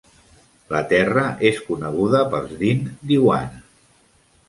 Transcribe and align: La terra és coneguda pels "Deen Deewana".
La 0.75 0.81
terra 0.93 1.27
és 1.51 1.61
coneguda 1.69 2.25
pels 2.35 2.59
"Deen 2.65 2.85
Deewana". 3.13 3.65